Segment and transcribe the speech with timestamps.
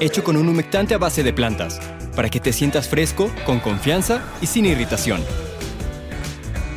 [0.00, 1.80] hecho con un humectante a base de plantas,
[2.14, 5.24] para que te sientas fresco, con confianza y sin irritación.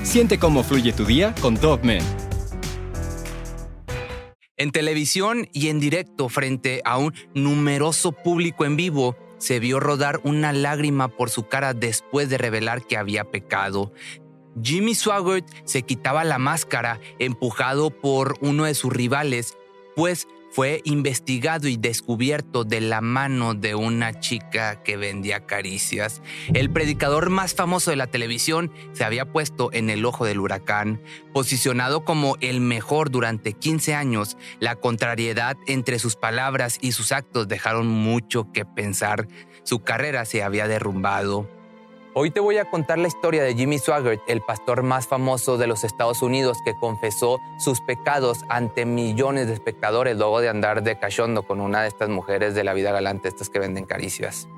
[0.04, 2.02] Siente cómo fluye tu día con Dogman.
[4.58, 10.20] En televisión y en directo frente a un numeroso público en vivo, se vio rodar
[10.24, 13.92] una lágrima por su cara después de revelar que había pecado.
[14.62, 19.58] Jimmy Swaggart se quitaba la máscara empujado por uno de sus rivales,
[19.96, 26.22] pues fue investigado y descubierto de la mano de una chica que vendía caricias.
[26.54, 31.02] El predicador más famoso de la televisión se había puesto en el ojo del huracán.
[31.34, 37.48] Posicionado como el mejor durante 15 años, la contrariedad entre sus palabras y sus actos
[37.48, 39.28] dejaron mucho que pensar.
[39.64, 41.61] Su carrera se había derrumbado.
[42.14, 45.66] Hoy te voy a contar la historia de Jimmy Swaggart, el pastor más famoso de
[45.66, 51.00] los Estados Unidos que confesó sus pecados ante millones de espectadores luego de andar de
[51.00, 54.50] cachondo con una de estas mujeres de la vida galante, estas que venden caricias.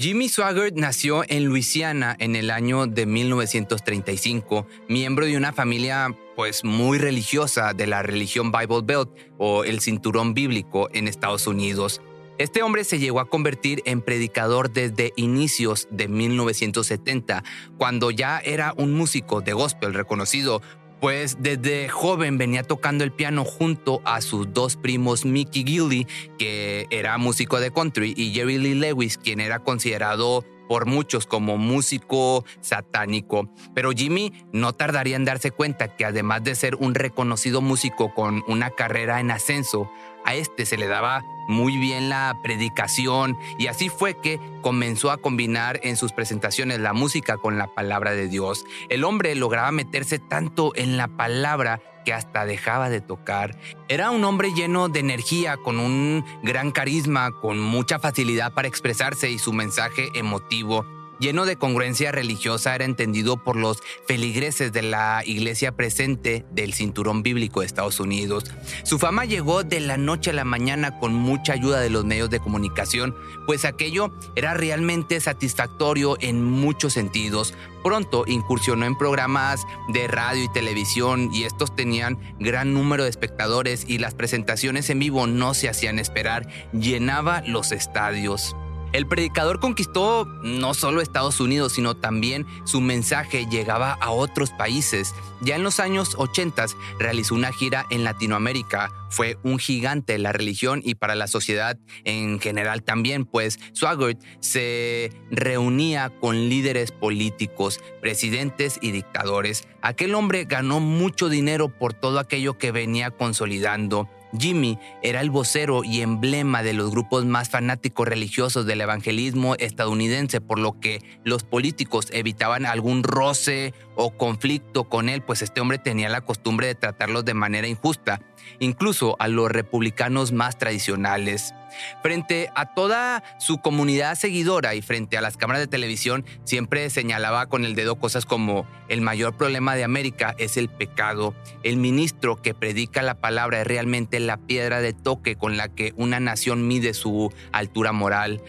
[0.00, 6.62] Jimmy Swaggart nació en Luisiana en el año de 1935, miembro de una familia pues
[6.62, 12.00] muy religiosa de la religión Bible Belt o el cinturón bíblico en Estados Unidos.
[12.38, 17.42] Este hombre se llegó a convertir en predicador desde inicios de 1970,
[17.76, 20.62] cuando ya era un músico de gospel reconocido
[21.00, 26.06] pues desde joven venía tocando el piano junto a sus dos primos Mickey Gilly,
[26.38, 31.56] que era músico de country, y Jerry Lee Lewis, quien era considerado por muchos como
[31.56, 33.50] músico satánico.
[33.74, 38.44] Pero Jimmy no tardaría en darse cuenta que además de ser un reconocido músico con
[38.46, 39.90] una carrera en ascenso,
[40.24, 45.16] a este se le daba muy bien la predicación y así fue que comenzó a
[45.16, 48.64] combinar en sus presentaciones la música con la palabra de Dios.
[48.90, 53.58] El hombre lograba meterse tanto en la palabra que hasta dejaba de tocar.
[53.88, 59.30] Era un hombre lleno de energía, con un gran carisma, con mucha facilidad para expresarse
[59.30, 60.84] y su mensaje emotivo
[61.18, 67.22] lleno de congruencia religiosa, era entendido por los feligreses de la iglesia presente del cinturón
[67.22, 68.44] bíblico de Estados Unidos.
[68.82, 72.30] Su fama llegó de la noche a la mañana con mucha ayuda de los medios
[72.30, 73.14] de comunicación,
[73.46, 77.54] pues aquello era realmente satisfactorio en muchos sentidos.
[77.82, 83.84] Pronto incursionó en programas de radio y televisión y estos tenían gran número de espectadores
[83.88, 88.54] y las presentaciones en vivo no se hacían esperar, llenaba los estadios.
[88.92, 95.14] El predicador conquistó no solo Estados Unidos, sino también su mensaje llegaba a otros países.
[95.40, 96.66] Ya en los años 80
[96.98, 98.90] realizó una gira en Latinoamérica.
[99.10, 104.20] Fue un gigante de la religión y para la sociedad en general también, pues Swaggart
[104.40, 109.68] se reunía con líderes políticos, presidentes y dictadores.
[109.82, 115.84] Aquel hombre ganó mucho dinero por todo aquello que venía consolidando Jimmy era el vocero
[115.84, 121.44] y emblema de los grupos más fanáticos religiosos del evangelismo estadounidense, por lo que los
[121.44, 126.76] políticos evitaban algún roce o conflicto con él, pues este hombre tenía la costumbre de
[126.76, 128.20] tratarlos de manera injusta,
[128.60, 131.52] incluso a los republicanos más tradicionales.
[132.00, 137.46] Frente a toda su comunidad seguidora y frente a las cámaras de televisión, siempre señalaba
[137.46, 141.34] con el dedo cosas como el mayor problema de América es el pecado.
[141.64, 145.92] El ministro que predica la palabra es realmente la piedra de toque con la que
[145.96, 148.40] una nación mide su altura moral.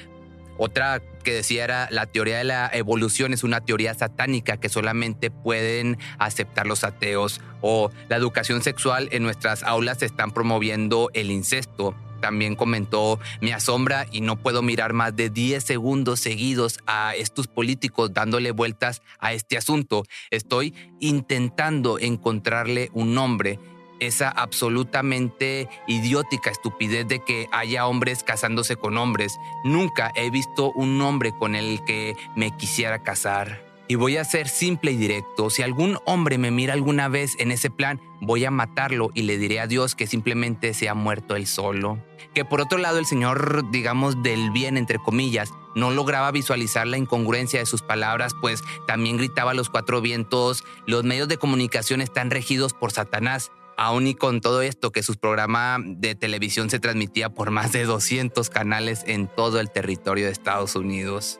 [0.60, 5.32] Otra que decía era la teoría de la evolución es una teoría satánica que solamente
[5.32, 11.96] pueden aceptar los ateos o la educación sexual en nuestras aulas están promoviendo el incesto.
[12.22, 17.48] También comentó, me asombra y no puedo mirar más de 10 segundos seguidos a estos
[17.48, 20.04] políticos dándole vueltas a este asunto.
[20.30, 23.60] Estoy intentando encontrarle un nombre
[24.00, 29.38] esa absolutamente idiótica estupidez de que haya hombres casándose con hombres.
[29.64, 33.70] Nunca he visto un hombre con el que me quisiera casar.
[33.92, 35.50] Y voy a ser simple y directo.
[35.50, 39.40] Si algún hombre me mira alguna vez en ese plan, voy a matarlo y le
[39.40, 41.98] diré a Dios que simplemente se ha muerto él solo.
[42.36, 47.00] Que por otro lado el Señor, digamos, del bien, entre comillas, no lograba visualizar la
[47.00, 52.02] incongruencia de sus palabras, pues también gritaba a los cuatro vientos, los medios de comunicación
[52.02, 53.52] están regidos por Satanás.
[53.82, 57.86] Aún y con todo esto, que su programa de televisión se transmitía por más de
[57.86, 61.40] 200 canales en todo el territorio de Estados Unidos.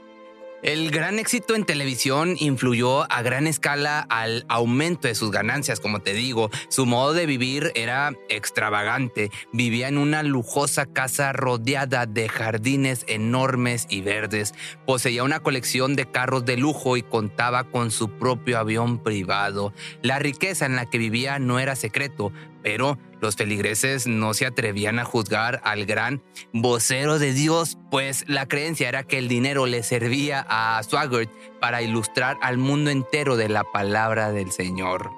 [0.62, 6.02] El gran éxito en televisión influyó a gran escala al aumento de sus ganancias, como
[6.02, 6.50] te digo.
[6.68, 9.32] Su modo de vivir era extravagante.
[9.54, 14.54] Vivía en una lujosa casa rodeada de jardines enormes y verdes.
[14.86, 19.74] Poseía una colección de carros de lujo y contaba con su propio avión privado.
[20.02, 25.00] La riqueza en la que vivía no era secreto, pero los feligreses no se atrevían
[25.00, 26.22] a juzgar al gran
[26.54, 31.30] vocero de Dios, pues la creencia era que el dinero le servía a Swaggart
[31.60, 35.12] para ilustrar al mundo entero de la palabra del Señor.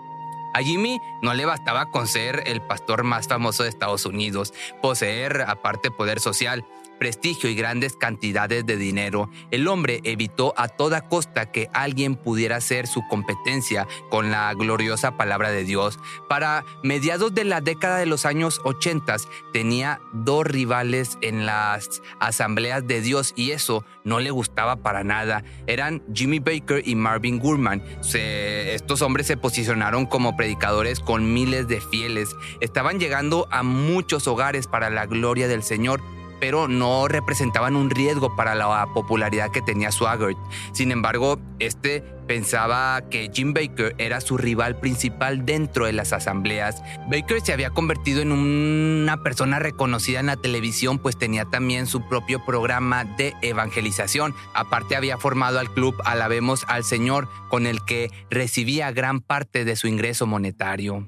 [0.53, 5.43] A Jimmy no le bastaba con ser el pastor más famoso de Estados Unidos, poseer
[5.47, 6.65] aparte poder social,
[7.01, 12.61] prestigio y grandes cantidades de dinero, el hombre evitó a toda costa que alguien pudiera
[12.61, 15.97] ser su competencia con la gloriosa palabra de Dios.
[16.29, 19.15] Para mediados de la década de los años 80
[19.51, 25.43] tenía dos rivales en las asambleas de Dios y eso no le gustaba para nada.
[25.65, 27.81] Eran Jimmy Baker y Marvin Gurman.
[28.13, 32.29] estos hombres se posicionaron como predicadores con miles de fieles.
[32.59, 35.99] Estaban llegando a muchos hogares para la gloria del Señor
[36.41, 40.37] pero no representaban un riesgo para la popularidad que tenía Swaggart.
[40.73, 46.81] Sin embargo, este pensaba que Jim Baker era su rival principal dentro de las asambleas.
[47.09, 52.07] Baker se había convertido en una persona reconocida en la televisión, pues tenía también su
[52.07, 54.33] propio programa de evangelización.
[54.55, 59.75] Aparte había formado al club Alabemos al Señor, con el que recibía gran parte de
[59.75, 61.07] su ingreso monetario.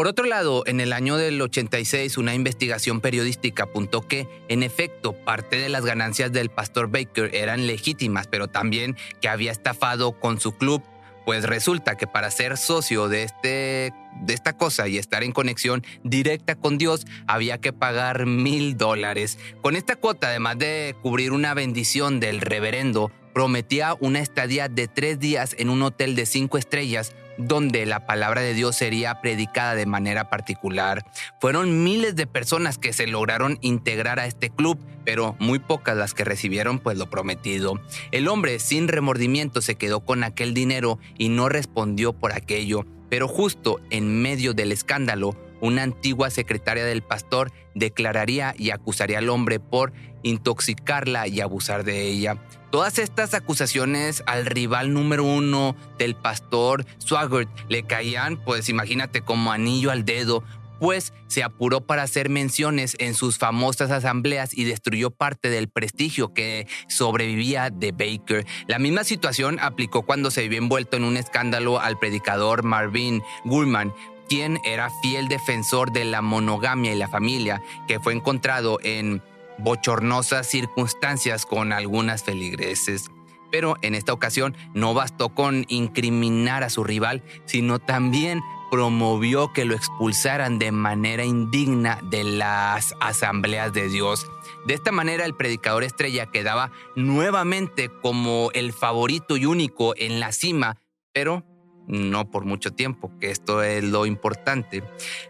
[0.00, 5.12] Por otro lado, en el año del 86, una investigación periodística apuntó que, en efecto,
[5.12, 10.40] parte de las ganancias del pastor Baker eran legítimas, pero también que había estafado con
[10.40, 10.82] su club.
[11.26, 13.92] Pues resulta que para ser socio de, este,
[14.22, 19.38] de esta cosa y estar en conexión directa con Dios, había que pagar mil dólares.
[19.60, 25.20] Con esta cuota, además de cubrir una bendición del reverendo, prometía una estadía de tres
[25.20, 29.86] días en un hotel de cinco estrellas donde la palabra de Dios sería predicada de
[29.86, 31.04] manera particular.
[31.40, 36.14] Fueron miles de personas que se lograron integrar a este club, pero muy pocas las
[36.14, 37.80] que recibieron pues lo prometido.
[38.10, 43.28] El hombre sin remordimiento se quedó con aquel dinero y no respondió por aquello, pero
[43.28, 49.60] justo en medio del escándalo, una antigua secretaria del pastor declararía y acusaría al hombre
[49.60, 52.36] por intoxicarla y abusar de ella.
[52.70, 59.50] Todas estas acusaciones al rival número uno del pastor Swaggart le caían, pues imagínate, como
[59.50, 60.44] anillo al dedo,
[60.80, 66.32] pues se apuró para hacer menciones en sus famosas asambleas y destruyó parte del prestigio
[66.32, 68.46] que sobrevivía de Baker.
[68.66, 73.92] La misma situación aplicó cuando se vio envuelto en un escándalo al predicador Marvin Gurman,
[74.30, 79.20] quien era fiel defensor de la monogamia y la familia, que fue encontrado en
[79.58, 83.10] bochornosas circunstancias con algunas feligreses.
[83.50, 89.64] Pero en esta ocasión no bastó con incriminar a su rival, sino también promovió que
[89.64, 94.30] lo expulsaran de manera indigna de las asambleas de Dios.
[94.64, 100.30] De esta manera el predicador estrella quedaba nuevamente como el favorito y único en la
[100.30, 100.76] cima,
[101.12, 101.42] pero
[101.90, 104.82] no por mucho tiempo, que esto es lo importante.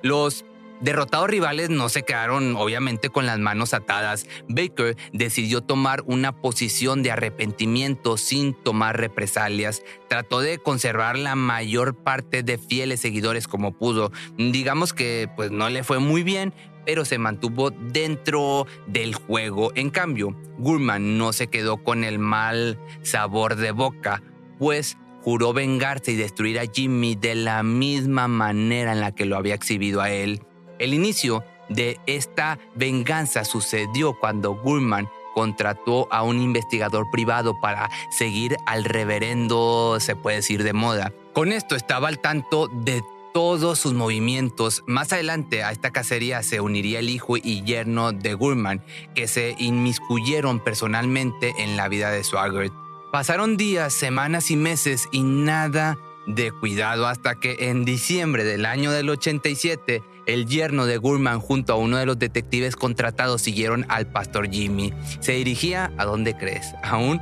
[0.02, 0.45] Los
[0.81, 4.26] Derrotados rivales no se quedaron obviamente con las manos atadas.
[4.49, 9.83] Baker decidió tomar una posición de arrepentimiento sin tomar represalias.
[10.09, 14.11] Trató de conservar la mayor parte de fieles seguidores como pudo.
[14.38, 16.55] Digamos que pues no le fue muy bien,
[16.87, 19.73] pero se mantuvo dentro del juego.
[19.75, 24.23] En cambio, Gurman no se quedó con el mal sabor de boca,
[24.59, 29.37] pues juró vengarse y destruir a Jimmy de la misma manera en la que lo
[29.37, 30.43] había exhibido a él.
[30.79, 38.57] El inicio de esta venganza sucedió cuando Gurman contrató a un investigador privado para seguir
[38.67, 41.12] al reverendo, se puede decir, de moda.
[41.33, 44.83] Con esto estaba al tanto de todos sus movimientos.
[44.87, 48.83] Más adelante a esta cacería se uniría el hijo y yerno de Gurman,
[49.15, 52.73] que se inmiscuyeron personalmente en la vida de Swaggart.
[53.12, 55.99] Pasaron días, semanas y meses y nada
[56.29, 61.73] de cuidado hasta que en diciembre del año del 87 el yerno de Gurman junto
[61.73, 64.95] a uno de los detectives contratados siguieron al pastor Jimmy.
[65.19, 67.21] Se dirigía a dónde crees, a un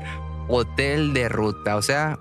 [0.49, 2.18] hotel de ruta, o sea,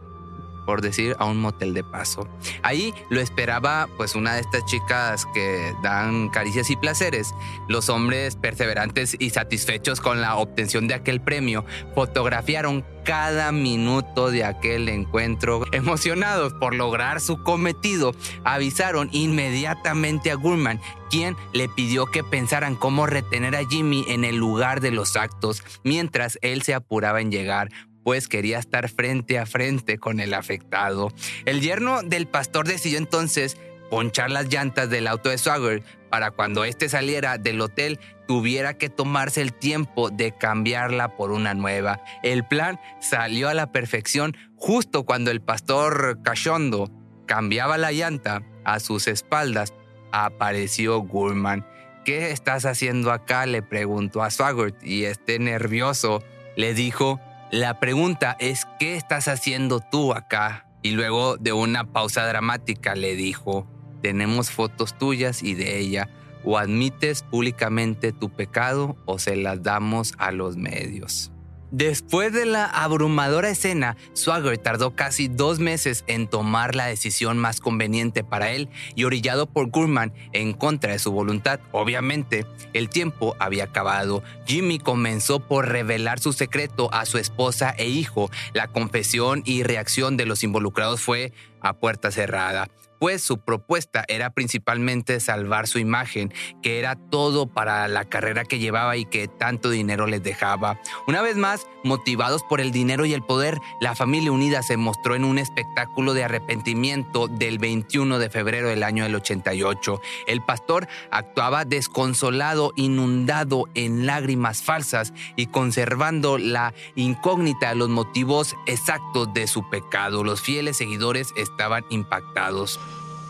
[0.68, 2.28] por decir, a un motel de paso.
[2.62, 7.34] Ahí lo esperaba pues una de estas chicas que dan caricias y placeres.
[7.70, 14.44] Los hombres perseverantes y satisfechos con la obtención de aquel premio fotografiaron cada minuto de
[14.44, 15.64] aquel encuentro.
[15.72, 23.08] Emocionados por lograr su cometido, avisaron inmediatamente a Gurman, quien le pidió que pensaran cómo
[23.08, 27.70] retener a Jimmy en el lugar de los actos, mientras él se apuraba en llegar
[28.08, 31.12] pues quería estar frente a frente con el afectado.
[31.44, 33.58] El yerno del pastor decidió entonces
[33.90, 38.88] ponchar las llantas del auto de Swagger para cuando éste saliera del hotel tuviera que
[38.88, 42.02] tomarse el tiempo de cambiarla por una nueva.
[42.24, 46.90] El plan salió a la perfección justo cuando el pastor Cachondo
[47.26, 49.74] cambiaba la llanta a sus espaldas.
[50.14, 51.68] Apareció Gurman.
[52.06, 53.46] ¿Qué estás haciendo acá?
[53.46, 56.24] le preguntó a Swaggart y este nervioso
[56.56, 57.20] le dijo,
[57.52, 60.66] la pregunta es, ¿qué estás haciendo tú acá?
[60.82, 63.68] Y luego de una pausa dramática le dijo,
[64.02, 66.10] tenemos fotos tuyas y de ella,
[66.44, 71.32] o admites públicamente tu pecado o se las damos a los medios.
[71.72, 77.60] Después de la abrumadora escena, Swagger tardó casi dos meses en tomar la decisión más
[77.60, 81.60] conveniente para él y orillado por Gurman en contra de su voluntad.
[81.74, 84.24] Obviamente, el tiempo había acabado.
[84.46, 88.32] Jimmy comenzó por revelar su secreto a su esposa e hijo.
[88.54, 92.70] La confesión y reacción de los involucrados fue a puerta cerrada
[93.00, 98.60] pues su propuesta era principalmente salvar su imagen, que era todo para la carrera que
[98.60, 100.80] llevaba y que tanto dinero les dejaba.
[101.08, 105.16] Una vez más, motivados por el dinero y el poder, la familia unida se mostró
[105.16, 110.02] en un espectáculo de arrepentimiento del 21 de febrero del año del 88.
[110.28, 118.56] El pastor actuaba desconsolado, inundado en lágrimas falsas y conservando la incógnita de los motivos
[118.66, 120.24] exactos de su pecado.
[120.24, 122.80] Los fieles seguidores estaban impactados.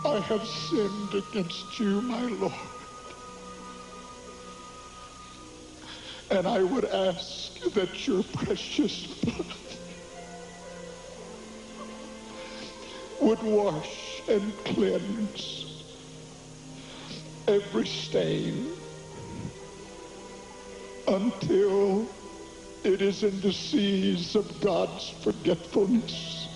[0.05, 2.53] I have sinned against you, my Lord.
[6.29, 9.45] And I would ask that your precious blood
[13.21, 15.83] would wash and cleanse
[17.47, 18.77] every stain
[21.07, 22.07] until
[22.83, 26.47] it is in the seas of God's forgetfulness.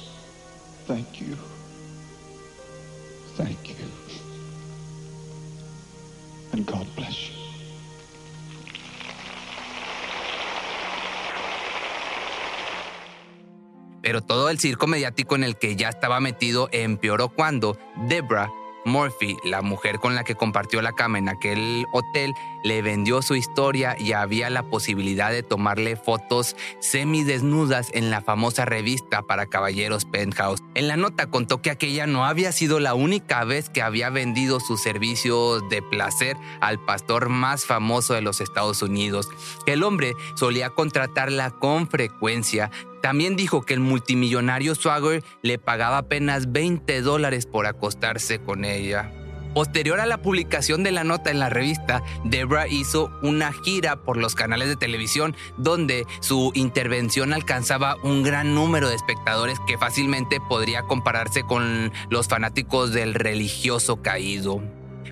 [0.85, 1.37] Thank you.
[14.01, 18.51] Pero todo el circo mediático en el que ya estaba metido empeoró cuando Debra
[18.85, 22.33] Murphy, la mujer con la que compartió la cama en aquel hotel,
[22.63, 28.65] le vendió su historia y había la posibilidad de tomarle fotos semidesnudas en la famosa
[28.65, 30.61] revista para caballeros Penthouse.
[30.75, 34.59] En la nota contó que aquella no había sido la única vez que había vendido
[34.59, 39.29] sus servicios de placer al pastor más famoso de los Estados Unidos,
[39.65, 42.71] el hombre solía contratarla con frecuencia
[43.01, 49.11] también dijo que el multimillonario Swagger le pagaba apenas 20 dólares por acostarse con ella.
[49.53, 54.15] Posterior a la publicación de la nota en la revista, Debra hizo una gira por
[54.15, 60.39] los canales de televisión donde su intervención alcanzaba un gran número de espectadores que fácilmente
[60.39, 64.61] podría compararse con los fanáticos del religioso caído.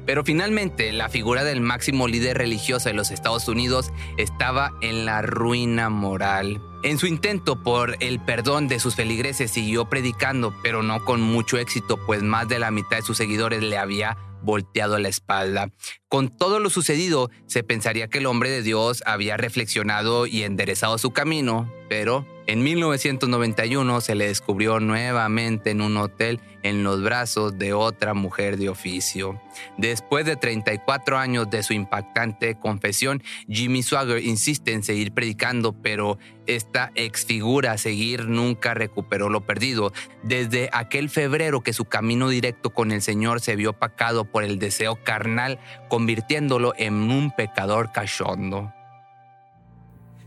[0.06, 5.22] Pero finalmente la figura del máximo líder religioso de los Estados Unidos estaba en la
[5.22, 6.62] ruina moral.
[6.84, 11.58] En su intento por el perdón de sus feligreses siguió predicando, pero no con mucho
[11.58, 15.72] éxito, pues más de la mitad de sus seguidores le había volteado la espalda.
[16.10, 20.98] Con todo lo sucedido, se pensaría que el hombre de Dios había reflexionado y enderezado
[20.98, 27.60] su camino, pero en 1991 se le descubrió nuevamente en un hotel en los brazos
[27.60, 29.40] de otra mujer de oficio.
[29.78, 36.18] Después de 34 años de su impactante confesión, Jimmy Swagger insiste en seguir predicando, pero
[36.48, 39.94] esta ex figura a seguir nunca recuperó lo perdido.
[40.24, 44.58] Desde aquel febrero que su camino directo con el Señor se vio opacado por el
[44.58, 45.60] deseo carnal,
[46.00, 48.72] convirtiéndolo en un pecador cachondo.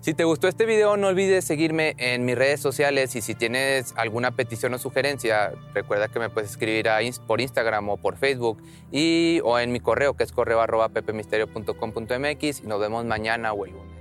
[0.02, 3.94] Si te gustó este video, no olvides seguirme en mis redes sociales y si tienes
[3.96, 6.90] alguna petición o sugerencia, recuerda que me puedes escribir
[7.26, 12.60] por Instagram o por Facebook y, o en mi correo que es correo arroba pepemisterio.com.mx
[12.60, 13.92] y nos vemos mañana o el lunes.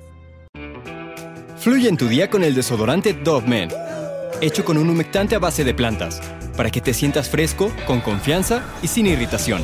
[1.57, 3.69] Fluye en tu día con el desodorante Dove Men,
[4.41, 6.19] hecho con un humectante a base de plantas,
[6.57, 9.63] para que te sientas fresco, con confianza y sin irritación.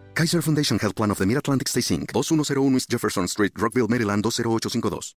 [0.13, 2.11] Kaiser Foundation Health Plan of the Mid-Atlantic Stay Inc.
[2.11, 5.13] 2101 East Jefferson Street, Rockville, Maryland 20852.